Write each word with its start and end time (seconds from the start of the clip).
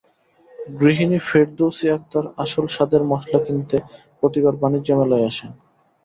গৃহিণী 0.75 1.17
ফেরদৌসী 1.27 1.87
আক্তার 1.89 2.25
আসল 2.37 2.65
স্বাদের 2.67 3.01
মসলা 3.03 3.39
কিনতে 3.45 3.77
প্রতিবার 4.19 4.53
বাণিজ্য 4.55 4.89
মেলায় 4.99 5.27
আসেন। 5.27 5.51